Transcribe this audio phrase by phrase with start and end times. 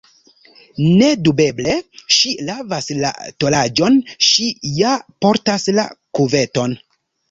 [1.01, 1.75] Nedubeble
[2.17, 3.13] ŝi lavas la
[3.45, 6.81] tolaĵon, ŝi ja portas la kuveton.